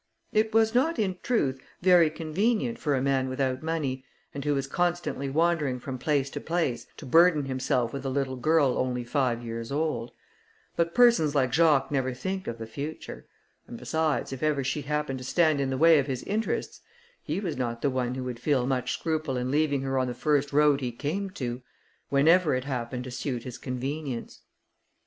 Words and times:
It 0.33 0.51
was 0.51 0.73
not, 0.73 0.97
in 0.97 1.19
truth, 1.21 1.61
very 1.83 2.09
convenient 2.09 2.79
for 2.79 2.95
a 2.95 3.03
man 3.03 3.29
without 3.29 3.61
money, 3.61 4.03
and 4.33 4.43
who 4.43 4.55
was 4.55 4.65
constantly 4.65 5.29
wandering 5.29 5.79
from 5.79 5.99
place 5.99 6.31
to 6.31 6.41
place, 6.41 6.87
to 6.97 7.05
burden 7.05 7.45
himself 7.45 7.93
with 7.93 8.03
a 8.03 8.09
little 8.09 8.35
girl 8.35 8.79
only 8.79 9.03
five 9.03 9.43
years 9.43 9.71
old; 9.71 10.09
but 10.75 10.95
persons 10.95 11.35
like 11.35 11.53
Jacques 11.53 11.91
never 11.91 12.15
think 12.15 12.47
of 12.47 12.57
the 12.57 12.65
future; 12.65 13.27
and 13.67 13.77
besides, 13.77 14.33
if 14.33 14.41
ever 14.41 14.63
she 14.63 14.81
happened 14.81 15.19
to 15.19 15.23
stand 15.23 15.61
in 15.61 15.69
the 15.69 15.77
way 15.77 15.99
of 15.99 16.07
his 16.07 16.23
interests, 16.23 16.81
he 17.21 17.39
was 17.39 17.55
not 17.55 17.85
one 17.85 18.15
who 18.15 18.23
would 18.23 18.39
feel 18.39 18.65
much 18.65 18.93
scruple 18.93 19.37
in 19.37 19.51
leaving 19.51 19.83
her 19.83 19.99
on 19.99 20.07
the 20.07 20.15
first 20.15 20.51
road 20.51 20.81
he 20.81 20.91
came 20.91 21.29
to, 21.29 21.61
whenever 22.09 22.55
it 22.55 22.63
happened 22.63 23.03
to 23.03 23.11
suit 23.11 23.43
his 23.43 23.59
convenience. 23.59 24.41